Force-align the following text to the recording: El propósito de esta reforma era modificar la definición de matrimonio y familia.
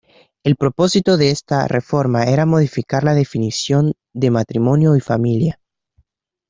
El 0.43 0.55
propósito 0.55 1.15
de 1.15 1.29
esta 1.29 1.67
reforma 1.67 2.23
era 2.23 2.47
modificar 2.47 3.03
la 3.03 3.13
definición 3.13 3.93
de 4.13 4.31
matrimonio 4.31 4.95
y 4.95 4.99
familia. 4.99 5.59